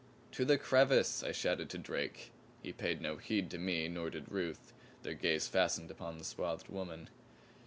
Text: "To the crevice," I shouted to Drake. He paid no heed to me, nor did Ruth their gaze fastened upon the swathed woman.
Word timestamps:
"To 0.31 0.45
the 0.45 0.57
crevice," 0.57 1.21
I 1.23 1.31
shouted 1.31 1.69
to 1.69 1.77
Drake. 1.77 2.31
He 2.63 2.73
paid 2.73 3.01
no 3.01 3.17
heed 3.17 3.51
to 3.51 3.59
me, 3.59 3.87
nor 3.87 4.09
did 4.09 4.31
Ruth 4.31 4.73
their 5.03 5.13
gaze 5.13 5.47
fastened 5.47 5.91
upon 5.91 6.17
the 6.17 6.23
swathed 6.25 6.69
woman. 6.69 7.07